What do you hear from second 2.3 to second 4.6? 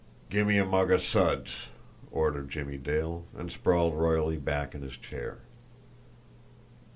Jimmie Dale, and sprawled royally